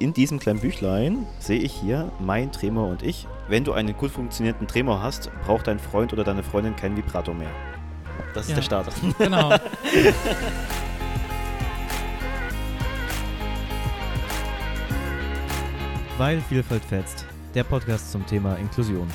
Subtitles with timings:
[0.00, 3.28] in diesem kleinen Büchlein sehe ich hier mein Tremor und ich.
[3.48, 7.34] Wenn du einen gut funktionierenden Tremor hast, braucht dein Freund oder deine Freundin keinen Vibrator
[7.34, 7.50] mehr.
[8.34, 8.54] Das ist Ja.
[8.56, 8.92] der Starter.
[9.18, 9.50] Genau.
[16.18, 17.24] Weil Vielfalt fetzt.
[17.54, 19.08] Der Podcast zum Thema Inklusion.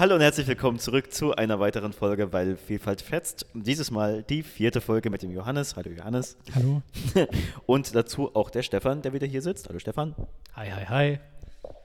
[0.00, 3.44] Hallo und herzlich willkommen zurück zu einer weiteren Folge, weil Vielfalt fetzt.
[3.52, 5.76] Dieses Mal die vierte Folge mit dem Johannes.
[5.76, 6.38] Hallo Johannes.
[6.54, 6.80] Hallo.
[7.66, 9.68] Und dazu auch der Stefan, der wieder hier sitzt.
[9.68, 10.14] Hallo Stefan.
[10.56, 11.18] Hi, hi, hi.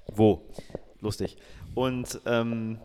[0.08, 0.44] Wo?
[1.02, 1.36] Lustig.
[1.74, 2.80] Und ähm,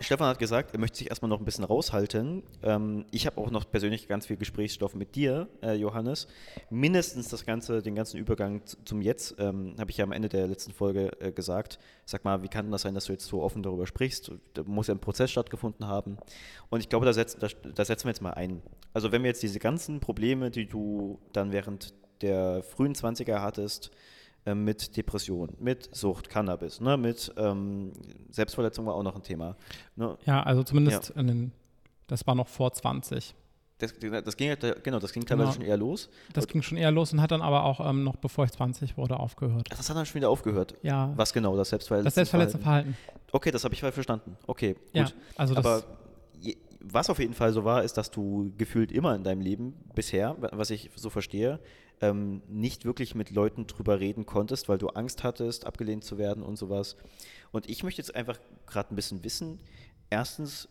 [0.00, 2.42] Stefan hat gesagt, er möchte sich erstmal noch ein bisschen raushalten.
[2.62, 6.26] Ähm, ich habe auch noch persönlich ganz viel Gesprächsstoff mit dir, äh, Johannes.
[6.70, 10.48] Mindestens das ganze, den ganzen Übergang zum Jetzt, ähm, habe ich ja am Ende der
[10.48, 11.78] letzten Folge äh, gesagt.
[12.04, 14.32] Sag mal, wie kann das sein, dass du jetzt so offen darüber sprichst?
[14.54, 16.18] Da muss ja ein Prozess stattgefunden haben.
[16.70, 18.60] Und ich glaube, da, setz, da, setzen wir jetzt mal ein.
[18.92, 23.92] Also wenn wir jetzt diese ganzen Probleme, die du dann während der frühen 20er hattest,
[24.54, 27.92] mit Depression, mit Sucht, Cannabis, ne, mit ähm,
[28.30, 29.56] Selbstverletzung war auch noch ein Thema.
[29.96, 30.16] Ne?
[30.26, 31.52] Ja, also zumindest in den,
[32.06, 33.34] das war noch vor 20.
[33.80, 35.54] Das, das ging ja, genau, das ging teilweise Genau.
[35.60, 36.10] schon eher los.
[36.32, 38.96] Das ging schon eher los und hat dann aber auch ähm, noch bevor ich 20
[38.96, 39.68] wurde aufgehört.
[39.72, 40.74] Ach, das hat dann schon wieder aufgehört.
[40.82, 42.04] Ja, Was genau, das Selbstverletzung?
[42.06, 42.96] das selbstverletzte Verhalten.
[43.30, 44.36] Okay, das habe ich verstanden.
[44.48, 44.80] Okay, gut.
[44.94, 45.84] Ja, also das, Aber
[46.40, 49.74] je, was auf jeden Fall so war, ist, dass du gefühlt immer in deinem Leben
[49.94, 51.60] bisher, wa- was ich so verstehe,
[52.00, 56.42] ähm, nicht wirklich mit Leuten drüber reden konntest, weil du Angst hattest, abgelehnt zu werden
[56.42, 56.96] und sowas.
[57.50, 59.58] Und ich möchte jetzt einfach gerade ein bisschen wissen.
[60.10, 60.68] Erstens,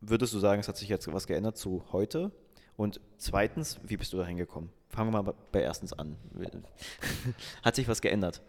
[0.00, 2.32] würdest du sagen, es hat sich jetzt was geändert zu heute?
[2.76, 4.70] Und zweitens, wie bist du da hingekommen?
[4.90, 6.16] Fangen wir mal bei- erstens an.
[7.62, 8.42] hat sich was geändert?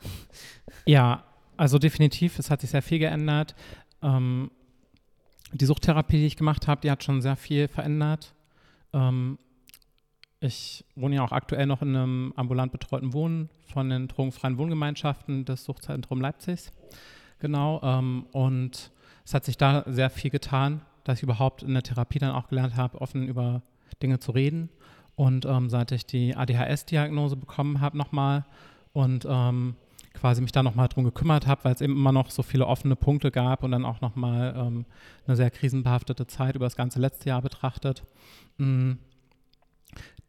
[0.86, 1.24] ja,
[1.56, 3.56] also definitiv, es hat sich sehr viel geändert.
[4.02, 4.52] Ähm,
[5.54, 8.34] die Suchttherapie, die ich gemacht habe, die hat schon sehr viel verändert.
[8.94, 9.40] Ähm,
[10.40, 15.46] ich wohne ja auch aktuell noch in einem ambulant betreuten Wohnen von den drogenfreien Wohngemeinschaften
[15.46, 16.72] des Suchtzentrum Leipzigs.
[17.40, 17.82] Genau.
[17.84, 18.92] Ähm, und
[19.26, 22.50] es hat sich da sehr viel getan, dass ich überhaupt in der Therapie dann auch
[22.50, 23.62] gelernt habe, offen über
[24.02, 24.70] Dinge zu reden.
[25.16, 28.46] Und ähm, seit ich die ADHS-Diagnose bekommen habe nochmal
[28.94, 29.76] und ähm,
[30.14, 32.96] quasi mich da nochmal drum gekümmert habe, weil es eben immer noch so viele offene
[32.96, 34.86] Punkte gab und dann auch nochmal ähm,
[35.26, 38.04] eine sehr krisenbehaftete Zeit über das ganze letzte Jahr betrachtet.
[38.58, 38.94] Mm,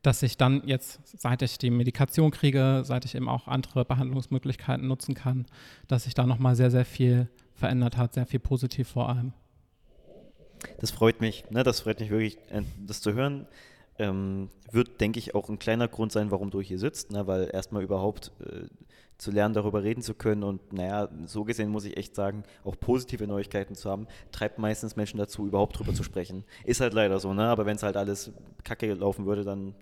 [0.08, 4.88] dass ich dann jetzt, seit ich die Medikation kriege, seit ich eben auch andere Behandlungsmöglichkeiten
[4.88, 5.44] nutzen kann,
[5.86, 9.34] dass sich da nochmal sehr, sehr viel verändert hat, sehr viel positiv vor allem.
[10.80, 11.62] Das freut mich, ne?
[11.62, 13.46] das freut mich wirklich, äh, das zu hören.
[13.98, 17.26] Ähm, wird, denke ich, auch ein kleiner Grund sein, warum du hier sitzt, ne?
[17.26, 18.66] weil erstmal überhaupt äh,
[19.18, 22.76] zu lernen, darüber reden zu können und naja, so gesehen muss ich echt sagen, auch
[22.78, 26.44] positive Neuigkeiten zu haben, treibt meistens Menschen dazu, überhaupt drüber zu sprechen.
[26.64, 27.48] Ist halt leider so, ne?
[27.48, 28.32] aber wenn es halt alles
[28.62, 29.74] kacke laufen würde, dann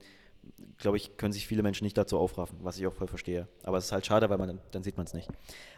[0.78, 3.48] glaube ich, können sich viele Menschen nicht dazu aufraffen, was ich auch voll verstehe.
[3.62, 5.28] Aber es ist halt schade, weil man dann sieht man es nicht.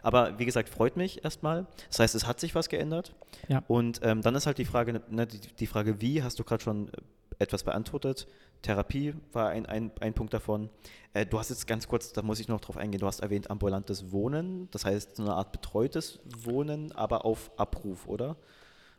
[0.03, 1.67] Aber wie gesagt, freut mich erstmal.
[1.89, 3.15] Das heißt, es hat sich was geändert.
[3.49, 3.63] Ja.
[3.69, 6.63] Und ähm, dann ist halt die Frage, ne, die, die Frage, wie, hast du gerade
[6.63, 6.97] schon äh,
[7.39, 8.27] etwas beantwortet.
[8.63, 10.71] Therapie war ein, ein, ein Punkt davon.
[11.13, 13.51] Äh, du hast jetzt ganz kurz, da muss ich noch drauf eingehen, du hast erwähnt
[13.51, 18.37] ambulantes Wohnen, das heißt so eine Art betreutes Wohnen, aber auf Abruf, oder?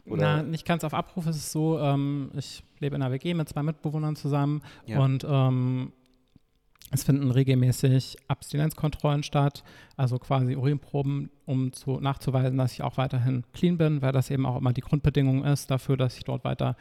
[0.06, 3.48] Na, nicht ganz auf Abruf ist es so, ähm, ich lebe in einer WG mit
[3.50, 5.00] zwei Mitbewohnern zusammen Ja.
[5.00, 5.92] und ähm,
[6.92, 9.64] es finden regelmäßig Abstinenzkontrollen statt,
[9.96, 14.46] also quasi Urinproben, um zu, nachzuweisen, dass ich auch weiterhin clean bin, weil das eben
[14.48, 16.76] auch immer die Grundbedingung ist dafür, dass ich dort weiter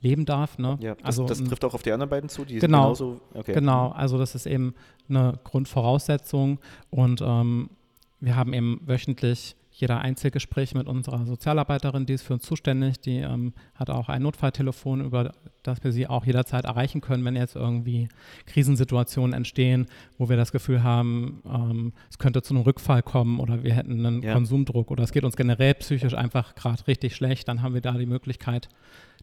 [0.00, 0.58] leben darf.
[0.58, 0.76] Ne?
[0.80, 2.82] ja, das, also, das trifft auch auf die anderen beiden zu, die sind Genau.
[2.86, 3.20] genauso.
[3.34, 3.52] Okay.
[3.52, 4.74] Genau, also das ist eben
[5.08, 6.58] eine Grundvoraussetzung
[6.90, 7.70] und ähm,
[8.18, 13.18] wir haben eben wöchentlich jeder Einzelgespräch mit unserer Sozialarbeiterin, die ist für uns zuständig, die
[13.18, 15.32] ähm, hat auch ein Notfalltelefon, über
[15.64, 18.08] das wir sie auch jederzeit erreichen können, wenn jetzt irgendwie
[18.46, 19.86] Krisensituationen entstehen,
[20.18, 24.06] wo wir das Gefühl haben, ähm, es könnte zu einem Rückfall kommen oder wir hätten
[24.06, 24.34] einen Ja.
[24.34, 27.92] Konsumdruck oder es geht uns generell psychisch einfach gerade richtig schlecht, dann haben wir da
[27.92, 28.68] die Möglichkeit,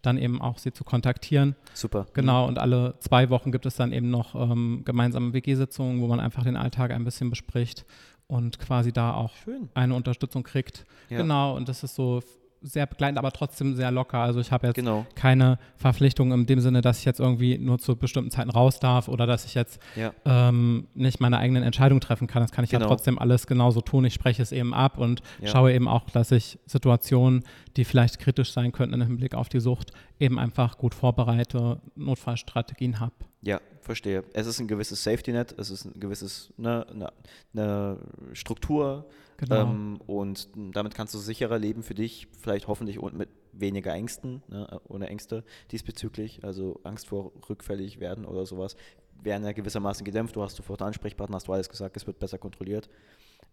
[0.01, 1.55] dann eben auch sie zu kontaktieren.
[1.73, 2.07] Super.
[2.13, 6.19] Genau, und alle zwei Wochen gibt es dann eben noch ähm, gemeinsame WG-Sitzungen, wo man
[6.19, 7.85] einfach den Alltag ein bisschen bespricht
[8.27, 9.69] und quasi da auch Schön.
[9.73, 10.85] eine Unterstützung kriegt.
[11.09, 11.17] Ja.
[11.17, 12.21] Genau, und das ist so
[12.61, 14.17] sehr begleitend, aber trotzdem sehr locker.
[14.19, 15.05] Also ich habe jetzt Genau.
[15.15, 19.07] keine Verpflichtung in dem Sinne, dass ich jetzt irgendwie nur zu bestimmten Zeiten raus darf
[19.07, 20.13] oder dass ich jetzt Ja.
[20.25, 22.41] ähm, nicht meine eigenen Entscheidungen treffen kann.
[22.41, 22.83] Das kann ich Genau.
[22.85, 24.03] ja trotzdem alles genauso tun.
[24.05, 25.47] Ich spreche es eben ab und Ja.
[25.47, 27.43] schaue eben auch, dass ich Situationen,
[27.77, 32.99] die vielleicht kritisch sein könnten im Hinblick auf die Sucht, eben einfach gut vorbereite, Notfallstrategien
[32.99, 33.13] habe.
[33.41, 34.23] Ja, verstehe.
[34.33, 37.11] Es ist ein gewisses Safety Net, es ist ein gewisses, ne, eine,
[37.53, 37.97] eine
[38.33, 39.05] Struktur
[39.39, 39.61] Genau.
[39.71, 44.43] ähm, und damit kannst du sicherer leben für dich, vielleicht hoffentlich und mit weniger Ängsten,
[44.49, 48.75] ne, ohne Ängste diesbezüglich, also Angst vor rückfällig werden oder sowas.
[49.21, 50.35] werden ja gewissermaßen gedämpft.
[50.35, 52.89] Du hast sofort Ansprechpartner, hast du alles gesagt, es wird besser kontrolliert.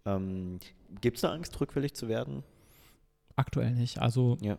[0.04, 0.58] Ähm,
[1.00, 2.42] Gibt es eine Angst, rückfällig zu werden?
[3.36, 3.98] Aktuell nicht.
[3.98, 4.58] Also Ja.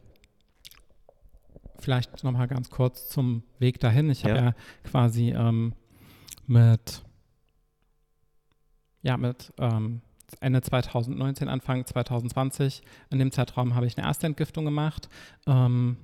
[1.80, 4.10] vielleicht nochmal ganz kurz zum Weg dahin.
[4.10, 4.44] Ich habe Ja.
[4.46, 4.56] ja.
[4.84, 5.74] quasi ähm,
[6.46, 7.04] mit,
[9.02, 10.02] ja, mit ähm,
[10.40, 15.10] Ende 2019, Anfang 2020, in dem Zeitraum habe ich eine erste Entgiftung gemacht.
[15.46, 15.98] Ähm,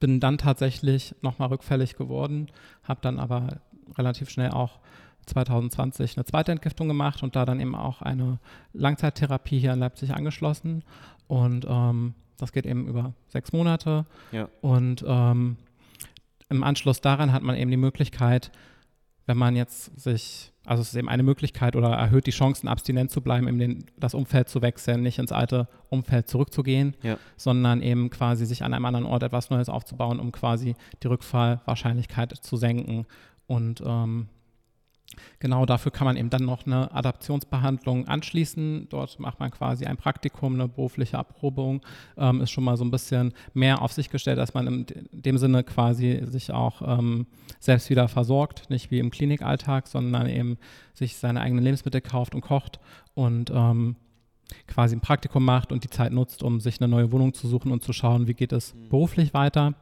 [0.00, 2.48] bin dann tatsächlich nochmal rückfällig geworden,
[2.82, 3.60] habe dann aber
[3.96, 4.80] relativ schnell auch
[5.26, 8.38] 2020 eine zweite Entgiftung gemacht und da dann eben auch eine
[8.72, 10.82] Langzeittherapie hier in Leipzig angeschlossen.
[11.28, 14.04] Und ähm, das geht eben über sechs Monate.
[14.32, 14.48] Ja.
[14.60, 15.56] Und ähm,
[16.48, 18.50] im Anschluss daran hat man eben die Möglichkeit,
[19.26, 23.10] wenn man jetzt sich, also es ist eben eine Möglichkeit oder erhöht die Chancen, abstinent
[23.10, 27.18] zu bleiben, eben den, das Umfeld zu wechseln, nicht ins alte Umfeld zurückzugehen, Ja.
[27.36, 32.32] sondern eben quasi sich an einem anderen Ort etwas Neues aufzubauen, um quasi die Rückfallwahrscheinlichkeit
[32.40, 33.06] zu senken.
[33.46, 34.28] Und ähm,
[35.40, 38.88] Genau dafür kann man eben dann noch eine Adaptionsbehandlung anschließen.
[38.88, 41.82] Dort macht man quasi ein Praktikum, eine berufliche Erprobung,
[42.16, 45.38] ähm, ist schon mal so ein bisschen mehr auf sich gestellt, dass man in dem
[45.38, 47.26] Sinne quasi sich auch ähm,
[47.60, 50.58] selbst wieder versorgt, nicht wie im Klinikalltag, sondern eben
[50.94, 52.78] sich seine eigenen Lebensmittel kauft und kocht
[53.14, 53.96] und ähm,
[54.66, 57.72] quasi ein Praktikum macht und die Zeit nutzt, um sich eine neue Wohnung zu suchen
[57.72, 59.74] und zu schauen, wie geht es beruflich weiter.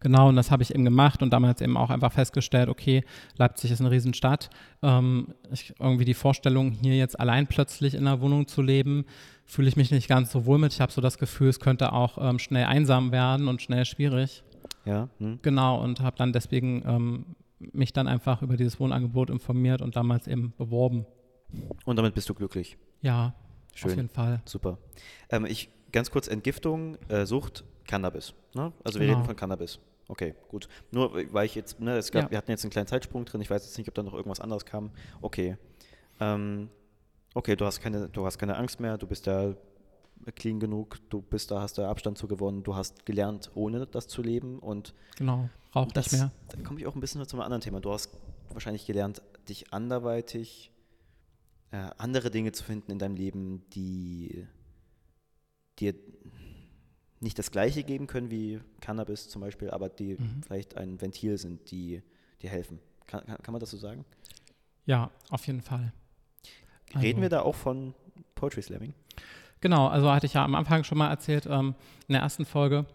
[0.00, 3.04] Genau, und das habe ich eben gemacht und damals eben auch einfach festgestellt, okay,
[3.36, 4.50] Leipzig ist eine Riesenstadt.
[4.82, 9.04] Ähm, ich, irgendwie die Vorstellung, hier jetzt allein plötzlich in einer Wohnung zu leben,
[9.44, 10.72] fühle ich mich nicht ganz so wohl mit.
[10.72, 14.42] Ich habe so das Gefühl, es könnte auch ähm, schnell einsam werden und schnell schwierig.
[14.84, 15.08] Ja.
[15.18, 15.38] Hm.
[15.42, 17.26] Genau, und habe dann deswegen ähm,
[17.58, 21.06] mich dann einfach über dieses Wohnangebot informiert und damals eben beworben.
[21.84, 22.76] Und damit bist du glücklich.
[23.02, 23.34] Ja,
[23.74, 23.90] Schön.
[23.90, 24.42] auf jeden Fall.
[24.44, 24.78] Super.
[25.30, 28.34] Ähm, ich ganz kurz Entgiftung, äh, Sucht, Cannabis.
[28.54, 28.72] Ne?
[28.84, 29.18] Also wir Genau.
[29.18, 29.78] reden von Cannabis.
[30.08, 30.68] Okay, gut.
[30.92, 32.30] Nur weil ich jetzt, ne, es gab, Ja.
[32.30, 33.40] wir hatten jetzt einen kleinen Zeitsprung drin.
[33.40, 34.90] Ich weiß jetzt nicht, ob da noch irgendwas anderes kam.
[35.20, 35.56] Okay.
[36.20, 36.68] Ähm,
[37.34, 38.98] okay, du hast keine, du hast keine Angst mehr.
[38.98, 39.54] Du bist ja
[40.36, 40.98] clean genug.
[41.10, 42.62] Du bist da, hast da Abstand zu gewonnen.
[42.62, 46.30] Du hast gelernt, ohne das zu leben und Genau, raucht das, nicht mehr.
[46.48, 47.80] Da komme ich auch ein bisschen zu einem anderen Thema.
[47.80, 48.16] Du hast
[48.50, 50.70] wahrscheinlich gelernt, dich anderweitig,
[51.72, 54.46] äh, andere Dinge zu finden in deinem Leben, die
[55.80, 55.94] dir
[57.26, 60.42] nicht das Gleiche geben können wie Cannabis zum Beispiel, aber die Mhm.
[60.46, 62.00] vielleicht ein Ventil sind, die
[62.40, 62.78] dir helfen.
[63.06, 64.04] Kann, kann, man das so sagen?
[64.86, 65.92] Ja, auf jeden Fall.
[66.94, 67.94] Reden Also- wir da auch von
[68.36, 68.94] Poetry Slamming?
[69.60, 71.74] Genau, also hatte ich ja am Anfang schon mal erzählt, ähm,
[72.06, 72.86] in der ersten Folge.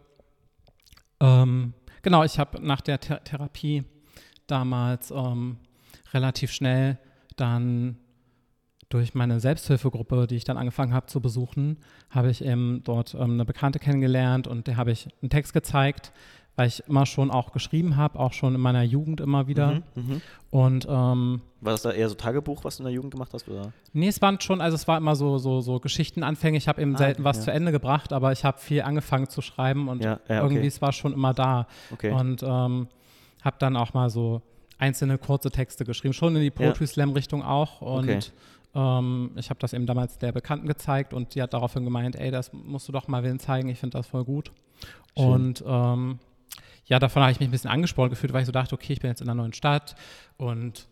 [1.19, 3.83] Ähm, genau, ich habe nach der Ther Therapie
[4.48, 5.57] damals ähm,
[6.13, 6.98] relativ schnell
[7.36, 7.98] dann
[8.93, 11.77] durch meine Selbsthilfegruppe, die ich dann angefangen habe zu besuchen,
[12.09, 16.11] habe ich eben dort ähm, eine Bekannte kennengelernt und der habe ich einen Text gezeigt,
[16.57, 19.75] weil ich immer schon auch geschrieben habe, auch schon in meiner Jugend immer wieder.
[19.75, 20.21] Mhm, mhm.
[20.49, 23.47] Und ähm, War das da eher so Tagebuch, was du in der Jugend gemacht hast?
[23.47, 23.71] Oder?
[23.93, 26.57] Nee, es waren schon, also es war immer so, so, so Geschichtenanfänge.
[26.57, 27.44] Ich habe eben Ah, selten was ja.
[27.44, 30.67] zu Ende gebracht, aber ich habe viel angefangen zu schreiben und Ja, ja, irgendwie okay.
[30.67, 31.67] es war schon immer da.
[31.94, 32.11] Okay.
[32.11, 32.87] Und ähm,
[33.44, 34.41] habe dann auch mal so
[34.77, 37.81] einzelne kurze Texte geschrieben, schon in die Poetry Slam Richtung auch.
[37.81, 38.19] Und Okay.
[38.73, 42.31] Ähm, ich habe das eben damals der Bekannten gezeigt und die hat daraufhin gemeint, ey,
[42.31, 44.51] das musst du doch mal wen zeigen, ich finde das voll gut.
[45.18, 45.27] Schön.
[45.27, 46.19] Und ähm,
[46.85, 49.00] ja, davon habe ich mich ein bisschen angesprochen gefühlt, weil ich so dachte, okay, ich
[49.00, 49.95] bin jetzt in einer neuen Stadt
[50.38, 50.88] und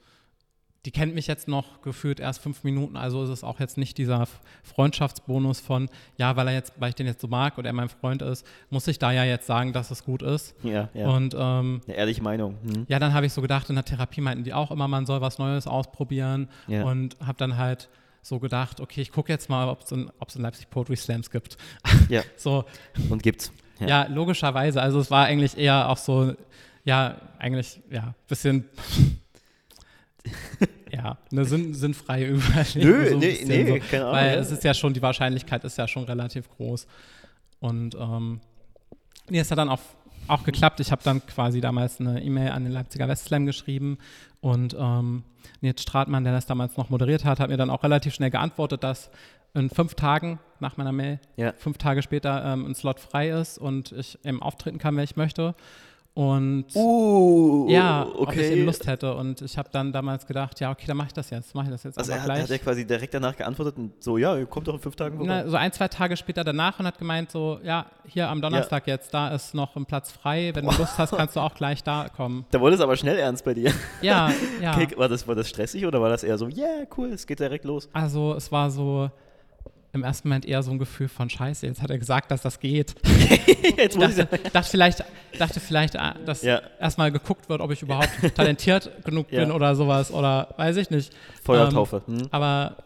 [0.85, 3.97] die kennt mich jetzt noch gefühlt erst fünf Minuten, also ist es auch jetzt nicht
[3.97, 4.27] dieser
[4.63, 7.89] Freundschaftsbonus von, ja, weil er jetzt, weil ich den jetzt so mag und er mein
[7.89, 10.55] Freund ist, muss ich da ja jetzt sagen, dass es gut ist.
[10.63, 11.09] ja, ja.
[11.09, 12.57] Und ähm, Eine ehrliche Meinung.
[12.63, 12.85] Mhm.
[12.87, 15.19] ja, dann habe ich so gedacht, in der Therapie meinten die auch immer, man soll
[15.19, 16.83] was Neues ausprobieren Ja.
[16.85, 17.89] und habe dann halt
[18.21, 21.29] so gedacht, okay, ich gucke jetzt mal, ob es in, ob's in Leipzig Poetry Slams
[21.29, 21.57] gibt.
[22.09, 22.21] Ja.
[22.37, 22.63] So,
[23.09, 23.51] Und gibt's.
[23.79, 23.87] Ja.
[23.87, 24.07] ja.
[24.07, 24.81] logischerweise.
[24.81, 26.33] Also es war eigentlich eher auch so,
[26.85, 28.65] ja, eigentlich, ja, bisschen,
[30.91, 32.81] ja, eine sinn, sinnfreie Überlegung.
[32.91, 33.87] Nö, so nee, nee, so.
[33.89, 34.15] keine Ahnung.
[34.15, 36.87] Weil es ist ja schon, die Wahrscheinlichkeit ist ja schon relativ groß.
[37.59, 38.39] Und ähm,
[39.29, 39.81] nee, es hat dann auch,
[40.27, 40.79] auch geklappt.
[40.79, 43.97] Ich habe dann quasi damals eine E-Mail an den Leipziger Westslam geschrieben
[44.41, 45.23] und ähm,
[45.61, 48.83] Nils Stratmann, der das damals noch moderiert hat, hat mir dann auch relativ schnell geantwortet,
[48.83, 49.09] dass
[49.53, 51.53] in fünf Tagen nach meiner Mail, Ja.
[51.57, 55.15] fünf Tage später ähm, ein Slot frei ist und ich eben auftreten kann, wenn ich
[55.15, 55.55] möchte.
[56.19, 58.51] Und Uh, ja, ob ich okay.
[58.51, 59.15] eben Lust hätte.
[59.15, 61.55] Und ich habe dann damals gedacht, ja, okay, dann mache ich das jetzt.
[61.55, 62.43] Mache ich das jetzt Also er hat, gleich.
[62.43, 65.43] hat er quasi direkt danach geantwortet und so, ja, kommt doch in fünf Tagen vorbei.
[65.43, 68.85] Na, so ein, zwei Tage später danach und hat gemeint, so, ja, hier am Donnerstag
[68.87, 70.51] jetzt, da ist noch ein Platz frei.
[70.53, 72.45] Wenn du Lust hast, kannst du auch gleich da kommen.
[72.51, 73.71] Da wurde es aber schnell ernst bei dir.
[74.01, 74.29] Ja,
[74.61, 74.73] ja.
[74.73, 77.39] Okay, war, das, war das stressig oder war das eher so, yeah, cool, es geht
[77.39, 77.87] direkt los?
[77.93, 79.09] Also es war so
[79.93, 82.59] im ersten Moment eher so ein Gefühl von Scheiße, jetzt hat er gesagt, dass das
[82.59, 82.95] geht.
[83.77, 85.03] Jetzt dachte, dachte vielleicht,
[85.39, 86.61] dachte vielleicht, äh, dass Ja.
[86.79, 89.41] erstmal geguckt wird, ob ich überhaupt talentiert genug Ja.
[89.43, 91.13] bin oder sowas oder weiß ich nicht.
[91.43, 92.01] Feuertaufe.
[92.05, 92.27] Hm?
[92.31, 92.77] Aber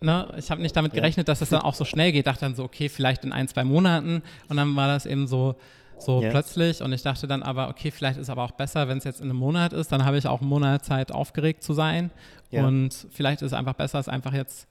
[0.00, 1.00] ne, ich habe nicht damit Ja.
[1.00, 2.26] gerechnet, dass es dann auch so schnell geht.
[2.26, 4.22] Dachte dann so, okay, vielleicht in ein, zwei Monaten.
[4.48, 5.56] Und dann war das eben so,
[5.98, 6.30] so Ja.
[6.30, 6.82] plötzlich.
[6.82, 9.30] Und ich dachte dann aber, okay, vielleicht ist aber auch besser, wenn es jetzt in
[9.30, 9.90] einem Monat ist.
[9.92, 12.10] Dann habe ich auch einen Monat Zeit, aufgeregt zu sein.
[12.50, 12.66] Ja.
[12.66, 14.68] Und vielleicht ist es einfach besser, es einfach jetzt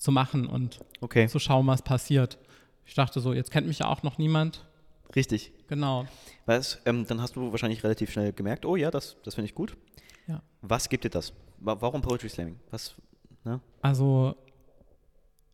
[0.00, 2.38] zu machen und Okay, zu schauen, was passiert.
[2.86, 4.66] Ich dachte so, jetzt kennt mich ja auch noch niemand.
[5.14, 5.52] richtig.
[5.68, 6.06] Genau.
[6.46, 9.54] Was, ähm, dann hast du wahrscheinlich relativ schnell gemerkt, oh ja, das, das finde ich
[9.54, 9.76] gut.
[10.26, 10.42] Ja.
[10.62, 11.32] Was gibt dir das?
[11.58, 12.58] Wa- Warum Poetry Slamming?
[12.72, 12.96] Was,
[13.44, 13.60] ne?
[13.82, 14.34] Also,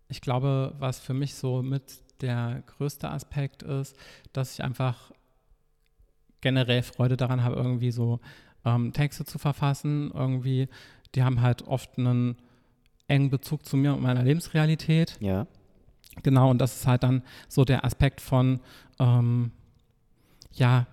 [0.08, 1.82] ich glaube, was für mich so mit
[2.22, 3.94] der größte Aspekt ist,
[4.32, 5.10] dass ich einfach
[6.40, 8.20] generell Freude daran habe, irgendwie so
[8.64, 10.10] ähm, Texte zu verfassen.
[10.14, 10.68] Irgendwie,
[11.14, 12.36] die haben halt oft einen
[13.08, 15.16] engen Bezug zu mir und meiner Lebensrealität.
[15.20, 15.46] Ja.
[16.22, 18.60] Genau, und das ist halt dann so der Aspekt von,
[18.98, 19.52] ähm,
[20.52, 20.86] ja,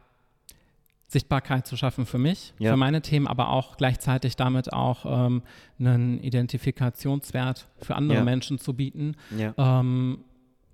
[1.07, 2.71] Sichtbarkeit zu schaffen für mich, Ja.
[2.71, 5.43] für meine Themen, aber auch gleichzeitig damit auch ähm,
[5.79, 8.23] einen Identifikationswert für andere Ja.
[8.23, 9.15] Menschen zu bieten.
[9.37, 9.53] Ja.
[9.57, 10.23] Ähm,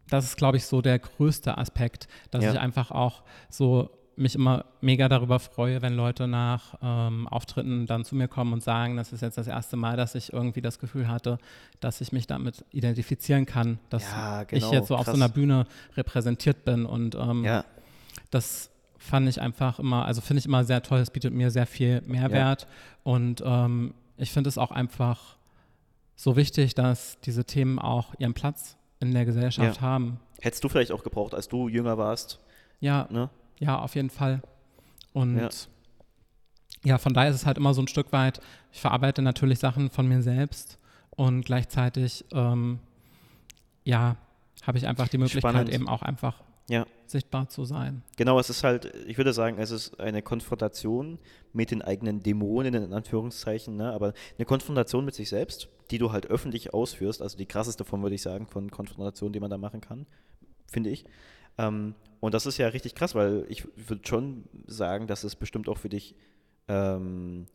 [0.09, 4.65] das ist, glaube ich, so der größte Aspekt, dass ich einfach auch so mich immer
[4.81, 9.13] mega darüber freue, wenn Leute nach ähm, Auftritten dann zu mir kommen und sagen, das
[9.13, 11.37] ist jetzt das erste Mal, dass ich irgendwie das Gefühl hatte,
[11.79, 15.15] dass ich mich damit identifizieren kann, dass Ja, ich genau, jetzt so auf so krass.
[15.21, 17.63] einer Bühne repräsentiert bin und ähm, Ja.
[18.31, 21.65] das fand ich einfach immer, also finde ich immer sehr toll, es bietet mir sehr
[21.65, 22.67] viel Mehrwert
[23.03, 25.37] und ähm, ich finde es auch einfach
[26.15, 29.81] so wichtig, dass diese Themen auch ihren Platz in der Gesellschaft Ja.
[29.81, 30.19] haben.
[30.41, 32.39] Hättest du vielleicht auch gebraucht, als du jünger warst,
[32.81, 33.29] Ja, ne?
[33.59, 34.41] Ja, auf jeden Fall.
[35.13, 35.49] Und Ja.
[36.83, 36.97] ja.
[36.97, 38.39] von daher ist es halt immer so ein Stück weit,
[38.71, 40.77] ich verarbeite natürlich Sachen von mir selbst
[41.11, 42.79] und gleichzeitig, ähm,
[43.83, 44.17] ja,
[44.63, 45.73] habe ich einfach die Möglichkeit, Spannend.
[45.73, 46.85] eben auch einfach Ja.
[47.07, 48.03] sichtbar zu sein.
[48.17, 51.17] Genau, es ist halt, ich würde sagen, es ist eine Konfrontation
[51.53, 53.91] mit den eigenen Dämonen, in Anführungszeichen, ne?
[53.91, 58.03] aber eine Konfrontation mit sich selbst, die du halt öffentlich ausführst, also die krasseste Form,
[58.03, 60.05] würde ich sagen, von Konfrontation, die man da machen kann,
[60.67, 61.05] finde ich.
[61.57, 65.69] Ähm, und das ist ja richtig krass, weil ich würde schon sagen, dass es bestimmt
[65.69, 66.15] auch für dich
[66.67, 67.45] ähm,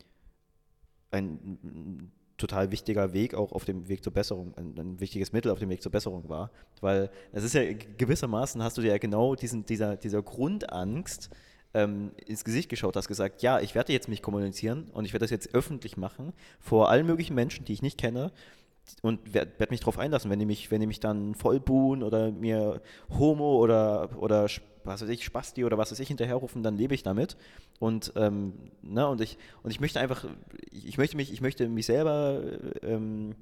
[1.11, 5.59] ein total wichtiger Weg auch auf dem Weg zur Besserung, ein, ein wichtiges Mittel auf
[5.59, 6.51] dem Weg zur Besserung war.
[6.81, 11.29] Weil es ist ja gewissermaßen, hast du dir ja genau diesen, dieser, dieser Grundangst
[11.73, 15.23] ähm, ins Gesicht geschaut, hast gesagt, ja, ich werde jetzt mich kommunizieren und ich werde
[15.23, 18.31] das jetzt öffentlich machen vor allen möglichen Menschen, die ich nicht kenne
[19.01, 22.03] und werde werd mich darauf einlassen, wenn die mich, wenn die mich dann voll buhen
[22.03, 24.47] oder mir Homo oder, oder
[24.83, 27.35] was weiß ich, Spasti oder was weiß ich hinterherrufen, dann lebe ich damit.
[27.79, 30.25] Und, ähm, ne, und, ich, und ich möchte einfach,
[30.71, 32.41] ich, möchte mich, ich möchte mich selber
[32.83, 33.35] ähm,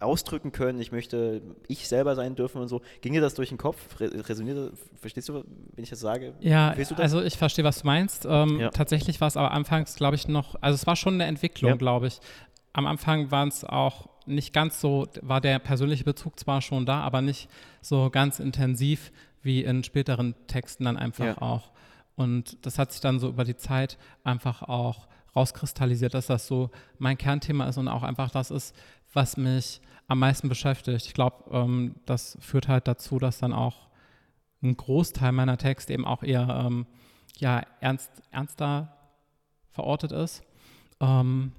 [0.00, 2.80] ausdrücken können, ich möchte ich selber sein dürfen und so.
[3.00, 4.00] Ging dir das durch den Kopf?
[4.00, 4.72] Re resoniert?
[5.00, 6.34] Verstehst du, wenn ich das sage?
[6.40, 6.98] Ja, du das?
[6.98, 8.24] also ich verstehe, was du meinst.
[8.28, 8.70] Ähm, Ja.
[8.70, 11.76] Tatsächlich war es aber anfangs, glaube ich, noch, also es war schon eine Entwicklung, Ja.
[11.76, 12.20] glaube ich.
[12.72, 17.00] Am Anfang waren es auch nicht ganz so, war der persönliche Bezug zwar schon da,
[17.00, 17.48] aber nicht
[17.80, 21.42] so ganz intensiv wie in späteren Texten dann einfach Ja.
[21.42, 21.70] auch.
[22.16, 25.06] Und das hat sich dann so über die Zeit einfach auch
[25.36, 28.74] rauskristallisiert, dass das so mein Kernthema ist und auch einfach das ist,
[29.12, 31.06] was mich am meisten beschäftigt.
[31.06, 33.88] Ich glaube, ähm, das führt halt dazu, dass dann auch
[34.62, 36.86] ein Großteil meiner Texte eben auch eher ähm,
[37.38, 38.96] ja, ernst, ernster
[39.70, 40.42] verortet ist.
[41.00, 41.52] Ähm,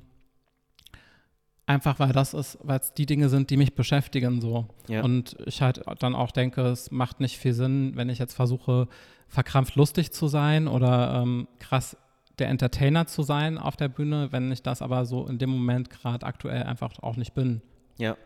[1.69, 4.65] einfach weil das ist, weil es die Dinge sind, die mich beschäftigen so.
[4.88, 5.03] Ja.
[5.03, 8.88] Und ich halt dann auch denke, es macht nicht viel Sinn, wenn ich jetzt versuche,
[9.27, 11.95] verkrampft lustig zu sein oder ähm, krass
[12.39, 15.89] der Entertainer zu sein auf der Bühne, wenn ich das aber so in dem Moment
[15.89, 17.61] gerade aktuell einfach auch nicht bin.
[17.97, 18.17] Ja.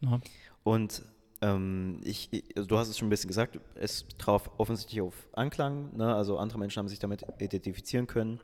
[0.00, 0.20] Ja.
[0.62, 1.02] Und
[1.40, 5.14] ähm, ich, ich- also du hast es schon ein bisschen gesagt, es traf offensichtlich auf
[5.32, 6.14] Anklang, ne?
[6.14, 8.40] also andere Menschen haben sich damit identifizieren können.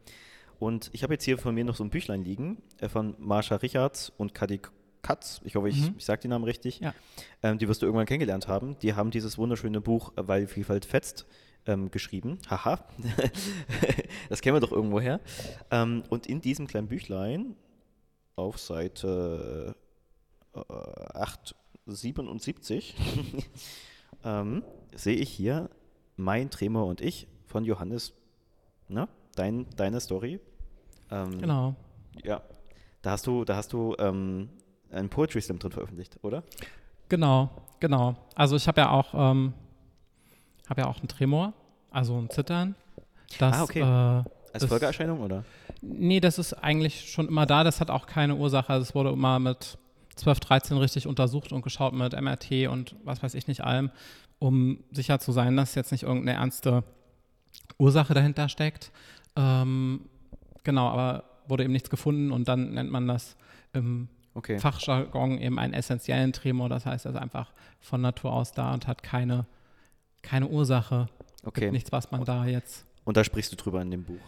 [0.63, 3.57] Und ich habe jetzt hier von mir noch so ein Büchlein liegen äh, von Marsha
[3.57, 4.61] Richards und Kadi
[5.03, 5.41] Katz.
[5.43, 5.97] Ich hoffe, ich, Mhm.
[5.99, 6.79] ich sage die Namen richtig.
[6.79, 6.95] Ja.
[7.43, 8.79] Ähm, die wirst du irgendwann kennengelernt haben.
[8.79, 11.27] Die haben dieses wunderschöne Buch äh, Weil Vielfalt fetzt
[11.67, 12.39] ähm, geschrieben.
[12.49, 12.87] Haha.
[14.29, 15.19] das kennen wir doch irgendwoher.
[15.73, 17.57] Ähm, und in diesem kleinen Büchlein
[18.37, 19.75] auf Seite
[20.55, 22.95] äh, 877
[24.25, 24.63] ähm,
[24.95, 25.71] sehe ich hier
[26.15, 28.13] Mein Tremor und ich von Johannes.
[28.87, 29.09] Ne?
[29.35, 30.39] Dein, deine Story.
[31.13, 31.75] Ähm, Genau.
[32.25, 32.41] Ja.
[33.03, 34.49] Da hast du, da hast du ähm,
[34.91, 36.43] einen Poetry Slam drin veröffentlicht, oder?
[37.09, 37.51] Genau,
[37.81, 38.17] genau.
[38.35, 39.53] Also ich habe ja auch, ähm,
[40.69, 41.53] habe ja auch einen Tremor,
[41.91, 42.75] also ein Zittern.
[43.39, 43.81] Das, Ah, okay.
[43.81, 45.45] Äh, Als Das- Folgeerscheinung, oder?
[45.81, 47.65] nee, das ist eigentlich schon immer da.
[47.65, 48.71] Das hat auch keine Ursache.
[48.73, 49.79] Also es wurde immer mit
[50.15, 53.91] 12, 13 richtig untersucht und geschaut mit MRT und was weiß ich nicht allem,
[54.39, 56.85] um sicher zu sein, dass jetzt nicht irgendeine ernste
[57.79, 58.93] Ursache dahinter steckt.
[59.37, 60.03] Ähm,
[60.65, 63.37] genau, aber wurde eben nichts gefunden und dann nennt man das
[63.73, 64.59] im Okay.
[64.59, 66.69] Fachjargon eben einen essentiellen Tremor.
[66.71, 69.45] Das heißt, er ist einfach von Natur aus da und hat keine,
[70.23, 71.09] keine Ursache.
[71.45, 71.61] Okay.
[71.63, 72.87] Gibt nichts, was man da jetzt.
[73.05, 74.21] Und da sprichst du drüber in dem Buch.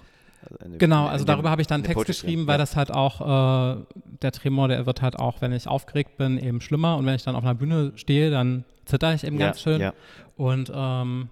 [0.43, 2.47] Also in dem- Genau, in also darüber habe ich dann in einen Text Poetry geschrieben,
[2.47, 2.59] weil ja.
[2.59, 3.83] das halt auch, äh,
[4.21, 6.99] der Tremor, der wird halt auch, wenn ich aufgeregt bin, eben schlimmer.
[6.99, 9.81] Und wenn ich dann auf einer Bühne stehe, dann zitter ich eben ja, ganz schön.
[9.81, 9.95] Ja.
[10.37, 11.31] Und ähm,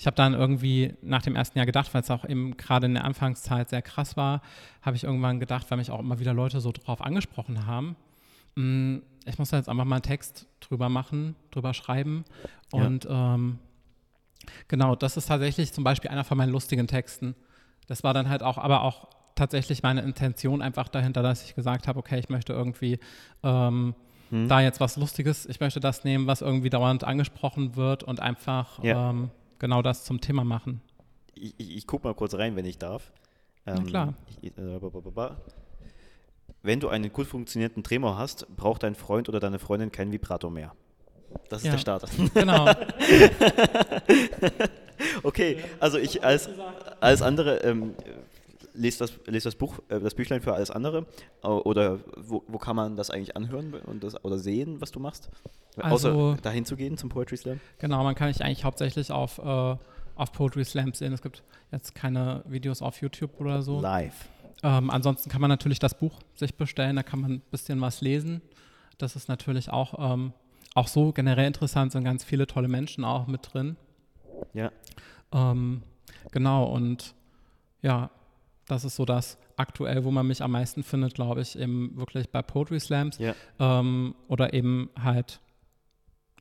[0.00, 2.94] ich habe dann irgendwie nach dem ersten Jahr gedacht, weil es auch eben gerade in
[2.94, 4.40] der Anfangszeit sehr krass war,
[4.80, 7.96] habe ich irgendwann gedacht, weil mich auch immer wieder Leute so drauf angesprochen haben,
[8.54, 12.24] mh, ich muss da jetzt einfach mal einen Text drüber machen, drüber schreiben.
[12.72, 12.86] Ja.
[12.86, 13.58] Und ähm,
[14.68, 17.34] genau, das ist tatsächlich zum Beispiel einer von meinen lustigen Texten.
[17.86, 21.86] Das war dann halt auch, aber auch tatsächlich meine Intention einfach dahinter, dass ich gesagt
[21.88, 22.98] habe, okay, ich möchte irgendwie
[23.42, 23.94] ähm,
[24.30, 24.48] Hm.
[24.48, 28.82] da jetzt was Lustiges, ich möchte das nehmen, was irgendwie dauernd angesprochen wird und einfach
[28.82, 29.10] Ja.
[29.10, 29.30] ähm,
[29.60, 30.82] genau das zum Thema machen.
[31.36, 33.12] Ich, ich, ich guck mal kurz rein, wenn ich darf.
[33.66, 34.14] Ähm, klar.
[34.42, 34.80] Ich, äh.
[36.62, 40.50] Wenn du einen gut funktionierenden Tremor hast, braucht dein Freund oder deine Freundin keinen Vibrator
[40.50, 40.74] mehr.
[41.48, 41.72] Das ist Ja.
[41.72, 42.08] der Starter.
[42.34, 42.68] Genau.
[45.22, 46.50] Okay, also ich als,
[47.00, 47.94] als andere ähm,
[48.80, 51.06] lese das, lese das Buch, äh, das Büchlein für alles andere.
[51.42, 55.00] Au- Oder wo, wo kann man das eigentlich anhören und das, oder sehen, was du
[55.00, 55.30] machst?
[55.76, 57.60] Also- Außer dahin zu gehen zum Poetry Slam?
[57.78, 59.76] Genau, man kann mich eigentlich hauptsächlich auf, äh,
[60.16, 61.12] auf Poetry Slams sehen.
[61.12, 63.80] Es gibt jetzt keine Videos auf YouTube oder so.
[63.80, 64.28] Live.
[64.62, 68.00] Ähm, ansonsten kann man natürlich das Buch sich bestellen, da kann man ein bisschen was
[68.02, 68.42] lesen.
[68.98, 70.32] Das ist natürlich auch, ähm,
[70.74, 73.76] auch so generell interessant, sind ganz viele tolle Menschen auch mit drin.
[74.52, 74.70] Ja.
[75.32, 75.82] Ähm,
[76.32, 77.14] genau, und
[77.82, 78.10] ja,
[78.70, 82.30] das ist so das aktuell, wo man mich am meisten findet, glaube ich, eben wirklich
[82.30, 83.34] bei Poetry Slams Ja.
[83.58, 85.40] ähm, oder eben halt,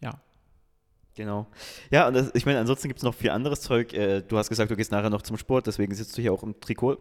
[0.01, 0.19] ja,
[1.15, 1.47] Genau.
[1.91, 3.93] Ja, und das, ich meine, ansonsten gibt es noch viel anderes Zeug.
[3.93, 6.43] Äh, du hast gesagt, du gehst nachher noch zum Sport, deswegen sitzt du hier auch
[6.43, 6.97] im Trikot,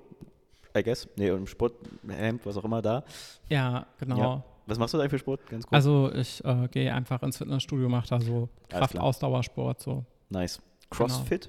[0.77, 1.07] I guess.
[1.17, 3.05] Nee, im Sporthemd, was auch immer da.
[3.49, 4.19] ja, genau.
[4.19, 4.45] Ja.
[4.67, 5.47] Was machst du da für Sport?
[5.49, 5.73] Ganz kurz.
[5.75, 8.49] Also ich äh, gehe einfach ins Fitnessstudio, mache da so.
[8.69, 10.05] Kraft-Ausdauersport, so.
[10.31, 10.61] nice.
[10.91, 11.49] CrossFit?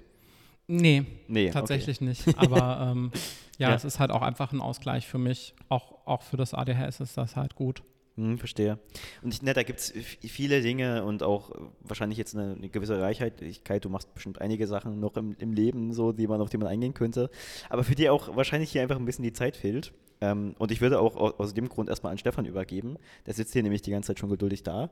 [0.68, 1.54] Nee, Nee, Genau.
[1.54, 2.24] tatsächlich nicht.
[2.38, 3.12] Aber ähm,
[3.60, 3.76] ja, Ja.
[3.76, 5.54] es ist halt auch einfach ein Ausgleich für mich.
[5.70, 7.84] Auch, auch für das ADHS ist das halt gut.
[8.16, 8.80] Hm, verstehe.
[9.22, 13.00] Und ich, ne, da gibt es viele Dinge und auch wahrscheinlich jetzt eine, eine gewisse
[13.00, 13.86] Reichhaltigkeit.
[13.86, 16.68] Du machst bestimmt einige Sachen noch im, im Leben, so, die man, auf die man
[16.68, 17.30] eingehen könnte.
[17.70, 19.94] Aber für die auch wahrscheinlich hier einfach ein bisschen die Zeit fehlt.
[20.22, 22.98] Ähm, und ich würde auch au- aus dem Grund erstmal an Stefan übergeben.
[23.26, 24.90] Der sitzt hier nämlich die ganze Zeit schon geduldig da.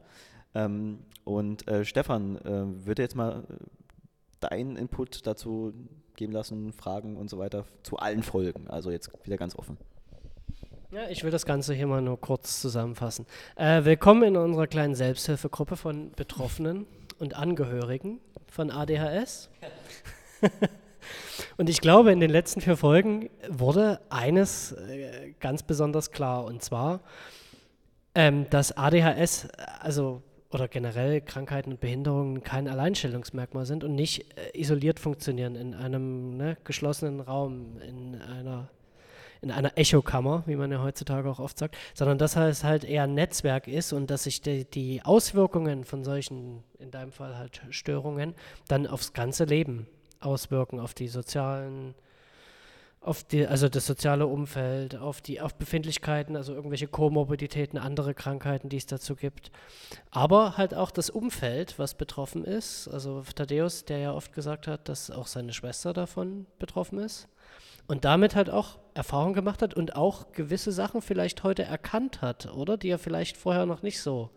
[0.56, 3.44] Ähm, und äh, Stefan, äh, würde jetzt mal
[4.40, 5.74] deinen Input dazu
[6.16, 8.68] geben lassen, Fragen und so weiter zu allen Folgen.
[8.70, 9.78] Also jetzt wieder ganz offen.
[10.90, 13.26] Ja, ich will das Ganze hier mal nur kurz zusammenfassen.
[13.56, 16.88] Äh, willkommen in unserer kleinen Selbsthilfegruppe von Betroffenen
[17.20, 19.50] und Angehörigen von ADHS.
[21.58, 26.64] und ich glaube, in den letzten vier Folgen wurde eines äh, ganz besonders klar, und
[26.64, 27.02] zwar,
[28.16, 29.50] ähm, dass ADHS,
[29.82, 30.22] also
[30.52, 36.38] oder generell Krankheiten und Behinderungen kein Alleinstellungsmerkmal sind und nicht äh, isoliert funktionieren in einem
[36.38, 38.70] ne, geschlossenen Raum, in einer
[39.42, 43.04] in einer Echokammer, wie man ja heutzutage auch oft sagt, sondern dass es halt eher
[43.04, 47.62] ein Netzwerk ist und dass sich die, die Auswirkungen von solchen, in deinem Fall halt
[47.70, 48.34] Störungen,
[48.68, 49.88] dann aufs ganze Leben
[50.20, 51.94] auswirken, auf die sozialen,
[53.08, 58.70] auf die, also das soziale Umfeld, auf die, auf Befindlichkeiten, also irgendwelche Komorbiditäten, andere Krankheiten,
[58.70, 59.50] die es dazu gibt.
[60.12, 62.88] Aber halt auch das Umfeld, was betroffen ist.
[62.88, 67.30] Also Thaddeus, der ja oft gesagt hat, dass auch seine Schwester davon betroffen ist
[67.88, 72.54] und damit halt auch Erfahrung gemacht hat und auch gewisse Sachen vielleicht heute erkannt hat,
[72.54, 72.78] oder?
[72.78, 74.30] Die er vielleicht vorher noch nicht so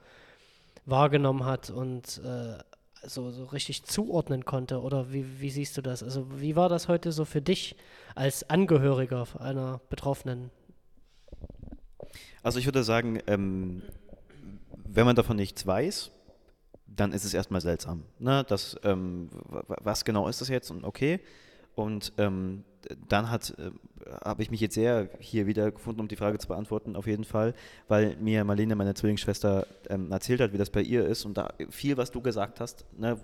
[0.86, 2.58] wahrgenommen hat und äh,
[3.06, 4.80] so, so richtig zuordnen konnte.
[4.80, 6.02] Oder wie, wie siehst du das?
[6.02, 7.76] Also wie war das heute so für dich
[8.14, 10.50] als Angehöriger einer Betroffenen?
[12.42, 13.82] Also ich würde sagen, ähm,
[14.74, 16.10] wenn man davon nichts weiß,
[16.86, 18.04] dann ist es erstmal seltsam.
[18.18, 18.44] Ne?
[18.48, 21.20] Das, ähm, was genau ist das jetzt und okay.
[21.74, 22.64] Und ähm,
[23.08, 23.70] dann äh,
[24.24, 27.24] habe ich mich jetzt sehr hier wieder gefunden, um die Frage zu beantworten, auf jeden
[27.24, 27.54] Fall,
[27.88, 31.24] weil mir Marlene, meine Zwillingsschwester, ähm, erzählt hat, wie das bei ihr ist.
[31.24, 33.18] Und da viel, was du gesagt hast, ne,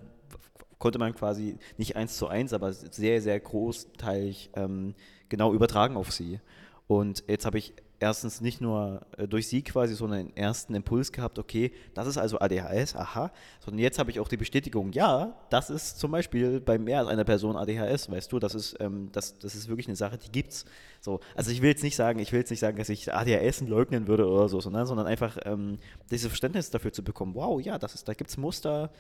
[0.79, 4.95] konnte man quasi nicht eins zu eins, aber sehr, sehr großteilig ähm,
[5.29, 6.41] genau übertragen auf sie.
[6.87, 11.13] Und jetzt habe ich erstens nicht nur äh, durch sie quasi so einen ersten Impuls
[11.13, 13.31] gehabt, okay, das ist also ADHS, aha,
[13.61, 17.09] sondern jetzt habe ich auch die Bestätigung, ja, das ist zum Beispiel bei mehr als
[17.09, 20.31] einer Person ADHS, weißt du, das ist, ähm, das, das ist wirklich eine Sache, die
[20.31, 20.65] gibt's.
[21.01, 23.63] So, also ich will jetzt nicht sagen, ich will jetzt nicht sagen, dass ich ADHS
[23.63, 25.79] leugnen würde oder so, sondern, sondern einfach ähm,
[26.11, 28.91] dieses Verständnis dafür zu bekommen, wow, ja, das ist, da gibt es Muster,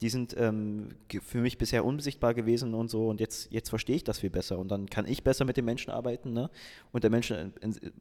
[0.00, 0.88] die sind ähm,
[1.22, 4.58] für mich bisher unsichtbar gewesen und so und jetzt, jetzt verstehe ich das viel besser
[4.58, 6.50] und dann kann ich besser mit den Menschen arbeiten ne?
[6.92, 7.52] und der Mensch in,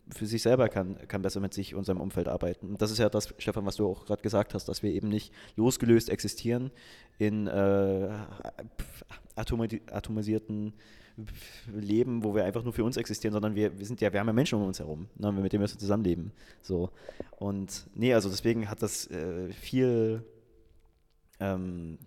[0.10, 2.72] für sich selber kann, kann besser mit sich und seinem Umfeld arbeiten.
[2.72, 5.08] Und das ist ja das, Stefan, was du auch gerade gesagt hast, dass wir eben
[5.08, 6.72] nicht losgelöst existieren
[7.20, 8.10] in äh,
[9.36, 10.74] atomi atomisierten
[11.72, 14.28] Leben, wo wir einfach nur für uns existieren, sondern wir, wir sind ja, wir haben
[14.28, 16.32] ja Menschen um uns herum, ne, mit denen wir zusammenleben.
[16.62, 16.90] So.
[17.38, 20.24] Und nee, also deswegen hat das äh, viel,
[21.39, 21.98] ähm,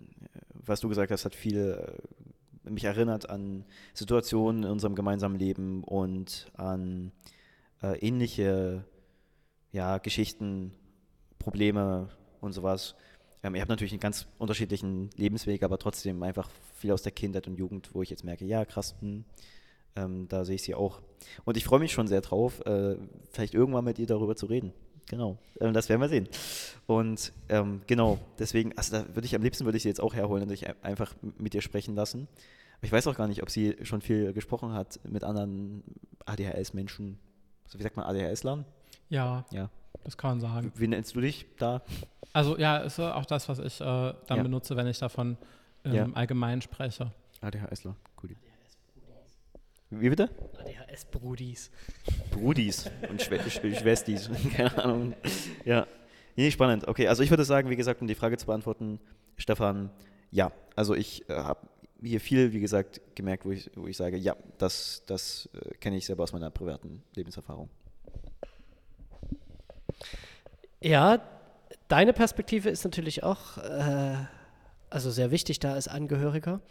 [0.53, 1.97] was du gesagt hast, hat viel
[2.65, 7.11] äh, mich erinnert an Situationen in unserem gemeinsamen Leben und an
[7.81, 8.83] äh, ähnliche
[9.71, 10.73] ja, Geschichten,
[11.39, 12.09] Probleme
[12.41, 12.95] und sowas.
[13.43, 17.47] Ähm, ihr habt natürlich einen ganz unterschiedlichen Lebensweg, aber trotzdem einfach viel aus der Kindheit
[17.47, 19.25] und Jugend, wo ich jetzt merke, ja, krass, hm,
[19.95, 21.01] ähm, da sehe ich sie auch.
[21.45, 22.97] Und ich freue mich schon sehr drauf, äh,
[23.31, 24.73] vielleicht irgendwann mit ihr darüber zu reden.
[25.09, 26.27] Genau, ähm, das werden wir sehen.
[26.85, 30.13] Und ähm, genau, deswegen, also da würde ich am liebsten würde ich sie jetzt auch
[30.13, 32.27] herholen und dich ein- einfach mit ihr sprechen lassen.
[32.77, 35.83] Aber ich weiß auch gar nicht, ob sie schon viel gesprochen hat mit anderen
[36.25, 37.17] ADHS-Menschen.
[37.65, 38.65] Also wie sagt man ADHS-Lern?
[39.09, 39.69] Ja, Ja.
[40.03, 40.71] das kann man sagen.
[40.75, 41.81] Wie nennst du dich da?
[42.33, 44.43] Also ja, ist auch das, was ich äh, dann Ja.
[44.43, 45.37] benutze, wenn ich davon
[45.83, 46.07] im Ja.
[46.13, 47.11] Allgemeinen spreche.
[47.41, 48.35] ADHSler, cool.
[49.89, 50.29] Wie bitte?
[50.59, 51.71] ADHS-Brudis.
[52.31, 55.13] Brudis und Schw Schwestis, keine Ahnung.
[55.63, 55.87] Ja,
[56.35, 56.87] nee, spannend.
[56.87, 58.99] Okay, also ich würde sagen, wie gesagt, um die Frage zu beantworten,
[59.37, 59.89] Stefan,
[60.31, 61.67] ja, also ich äh, habe
[62.01, 65.97] hier viel, wie gesagt, gemerkt, wo ich, wo ich sage, ja, das, das äh, kenne
[65.97, 67.69] ich selber aus meiner privaten Lebenserfahrung.
[70.81, 71.21] Ja,
[71.87, 74.15] deine Perspektive ist natürlich auch äh,
[74.89, 76.61] also sehr wichtig da als Angehöriger.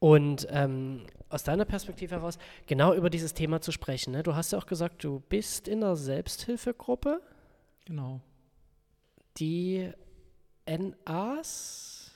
[0.00, 4.10] Und ähm, aus deiner Perspektive heraus genau über dieses Thema zu sprechen.
[4.12, 4.22] Ne?
[4.24, 7.20] Du hast ja auch gesagt, du bist in einer Selbsthilfegruppe,
[7.84, 8.20] Genau.
[9.38, 9.90] die
[10.66, 12.10] NAs.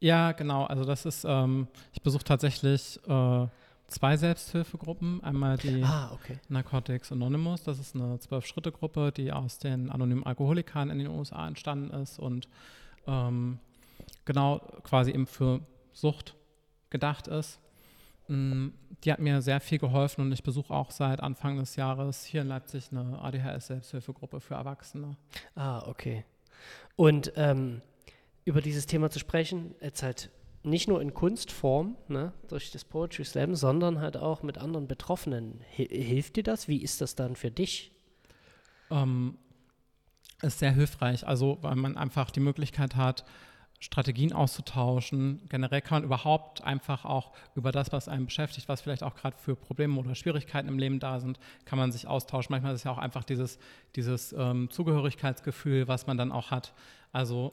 [0.00, 0.64] Ja, genau.
[0.64, 3.46] Also das ist, ähm, ich besuche tatsächlich äh,
[3.86, 5.22] zwei Selbsthilfegruppen.
[5.22, 6.38] Einmal die Ah, okay.
[6.48, 7.62] Narcotics Anonymous.
[7.64, 12.48] Das ist eine Zwölf-Schritte-Gruppe, die aus den anonymen Alkoholikern in den USA entstanden ist und
[13.06, 13.58] ähm,
[14.24, 15.60] genau quasi eben für
[15.92, 16.34] Sucht
[16.90, 17.60] gedacht ist.
[18.28, 18.68] Mm,
[19.04, 22.42] Die hat mir sehr viel geholfen und ich besuche auch seit Anfang des Jahres hier
[22.42, 25.16] in Leipzig eine ADHS-Selbsthilfegruppe für Erwachsene.
[25.54, 26.24] Ah, okay.
[26.96, 27.80] Und ähm,
[28.44, 30.30] über dieses Thema zu sprechen, jetzt halt
[30.62, 35.60] nicht nur in Kunstform, ne, durch das Poetry Slam, sondern halt auch mit anderen Betroffenen.
[35.78, 36.68] Hi hilft dir das?
[36.68, 37.92] Wie ist das dann für dich?
[38.90, 39.38] ähm,
[40.42, 41.26] ist sehr hilfreich.
[41.26, 43.24] Also, weil man einfach die Möglichkeit hat,
[43.80, 45.40] Strategien auszutauschen.
[45.48, 49.36] Generell kann man überhaupt einfach auch über das, was einen beschäftigt, was vielleicht auch gerade
[49.38, 52.52] für Probleme oder Schwierigkeiten im Leben da sind, kann man sich austauschen.
[52.52, 53.58] Manchmal ist es ja auch einfach dieses,
[53.96, 56.74] dieses ähm, Zugehörigkeitsgefühl, was man dann auch hat.
[57.10, 57.52] Also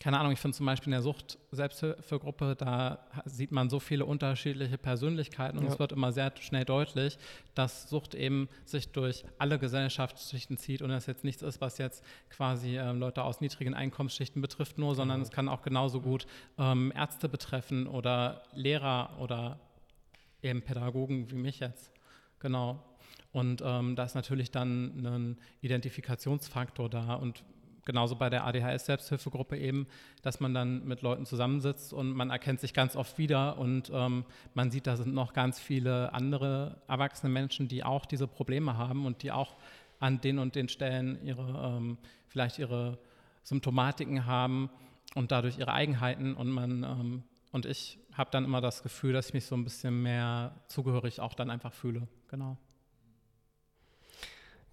[0.00, 4.78] keine Ahnung, ich finde zum Beispiel in der Sucht-Selbsthilfegruppe, da sieht man so viele unterschiedliche
[4.78, 5.72] Persönlichkeiten und Ja.
[5.72, 7.18] es wird immer sehr schnell deutlich,
[7.54, 12.04] dass Sucht eben sich durch alle Gesellschaftsschichten zieht und das jetzt nichts ist, was jetzt
[12.30, 16.26] quasi ähm, Leute aus niedrigen Einkommensschichten betrifft nur, sondern es kann auch genauso gut
[16.58, 19.58] ähm, Ärzte betreffen oder Lehrer oder
[20.42, 21.92] eben Pädagogen wie mich jetzt.
[22.38, 22.84] Genau.
[23.32, 27.44] Und ähm, da ist natürlich dann ein Identifikationsfaktor da und
[27.88, 29.86] genauso bei der ADHS-Selbsthilfegruppe eben,
[30.20, 34.26] dass man dann mit Leuten zusammensitzt und man erkennt sich ganz oft wieder und ähm,
[34.52, 39.06] man sieht, da sind noch ganz viele andere erwachsene Menschen, die auch diese Probleme haben
[39.06, 39.56] und die auch
[40.00, 41.96] an den und den Stellen ihre, ähm,
[42.26, 42.98] vielleicht ihre
[43.42, 44.68] Symptomatiken haben
[45.14, 47.22] und dadurch ihre Eigenheiten und man ähm,
[47.52, 51.20] und ich habe dann immer das Gefühl, dass ich mich so ein bisschen mehr zugehörig
[51.20, 52.06] auch dann einfach fühle.
[52.28, 52.58] Genau.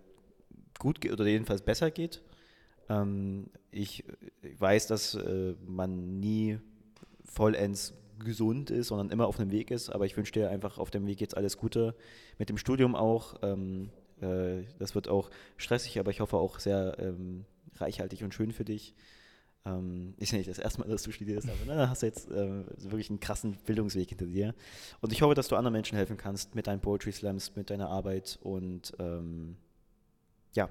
[0.80, 2.24] gut geht oder jedenfalls besser geht.
[2.90, 4.04] Ähm, ich,
[4.42, 6.58] ich weiß, dass äh, man nie
[7.24, 9.90] vollends gesund ist, sondern immer auf einem Weg ist.
[9.90, 11.96] Aber ich wünsche dir einfach auf dem Weg jetzt alles Gute.
[12.40, 13.36] Mit dem Studium auch.
[13.44, 13.90] Ähm,
[14.22, 17.46] äh, das wird auch stressig, aber ich hoffe auch sehr ähm,
[17.78, 18.96] reichhaltig und schön für dich.
[19.66, 22.30] Ähm, ist ja nicht das erste Mal, dass du studierst, aber ne, hast du jetzt
[22.30, 24.54] äh, wirklich einen krassen Bildungsweg hinter dir.
[25.00, 27.90] Und ich hoffe, dass du anderen Menschen helfen kannst mit deinen Poetry Slams, mit deiner
[27.90, 28.40] Arbeit.
[28.42, 29.56] Und ähm,
[30.54, 30.70] ja,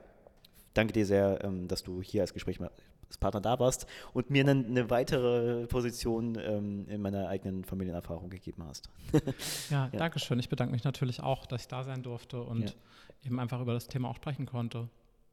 [0.75, 4.47] danke dir sehr, ähm, dass du hier als Gespräch als Partner da warst und mir
[4.47, 8.91] eine, eine weitere Position ähm, in meiner eigenen Familienerfahrung gegeben hast.
[9.71, 10.39] ja, ja, danke schön.
[10.39, 13.27] Ich bedanke mich natürlich auch, dass ich da sein durfte und ja.
[13.27, 14.89] eben einfach über das Thema auch sprechen konnte.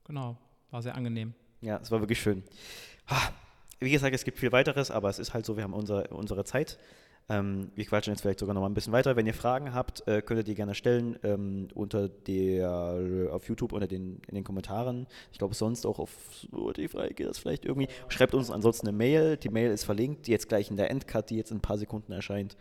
[0.06, 0.38] Genau,
[0.72, 1.34] war sehr angenehm.
[1.62, 2.44] Ja, es war wirklich schön.
[3.80, 6.44] Wie gesagt, es gibt viel weiteres, aber es ist halt so, wir haben unser, unsere
[6.44, 6.78] Zeit.
[7.30, 9.16] Ähm, wir quatschen jetzt vielleicht sogar noch mal ein bisschen weiter.
[9.16, 13.72] Wenn ihr Fragen habt, äh, könnt ihr die gerne stellen ähm, unter der, auf YouTube
[13.72, 15.06] unter den, in den Kommentaren.
[15.32, 16.10] Ich glaube, sonst auch auf
[16.44, 17.88] Spotify geht das vielleicht irgendwie.
[18.08, 19.38] Schreibt uns ansonsten eine Mail.
[19.38, 22.12] Die Mail ist verlinkt, jetzt gleich in der Endcut, die jetzt in ein paar Sekunden
[22.12, 22.58] erscheint.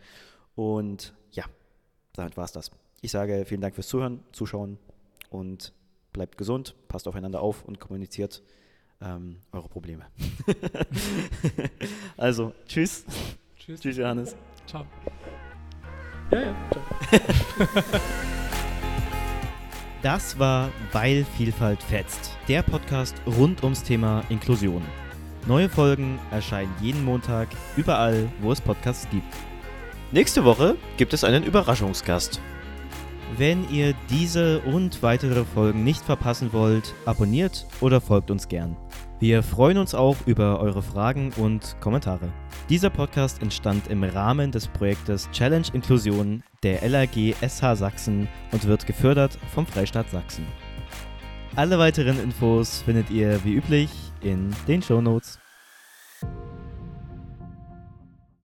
[0.55, 1.45] Und ja,
[2.13, 2.69] damit war es das.
[3.01, 4.77] Ich sage vielen Dank fürs Zuhören, Zuschauen
[5.31, 5.73] und
[6.13, 8.43] bleibt gesund, passt aufeinander auf und kommuniziert
[9.01, 10.05] ähm, eure Probleme.
[12.17, 13.05] also, tschüss.
[13.57, 13.81] Tschüss.
[13.81, 14.35] Tschüss, Johannes.
[14.67, 14.85] Ciao.
[16.31, 16.83] Ja, ja, ciao.
[20.01, 24.83] das war Weil Vielfalt fetzt, der Podcast rund ums Thema Inklusion.
[25.47, 29.33] Neue Folgen erscheinen jeden Montag überall, wo es Podcasts gibt.
[30.11, 32.41] Nächste Woche gibt es einen Überraschungsgast.
[33.37, 38.75] Wenn ihr diese und weitere Folgen nicht verpassen wollt, abonniert oder folgt uns gern.
[39.19, 42.33] Wir freuen uns auch über eure Fragen und Kommentare.
[42.69, 48.87] Dieser Podcast entstand im Rahmen des Projektes Challenge Inklusion der LAG SH Sachsen und wird
[48.87, 50.45] gefördert vom Freistaat Sachsen.
[51.55, 53.89] Alle weiteren Infos findet ihr wie üblich
[54.21, 55.39] in den Show Notes.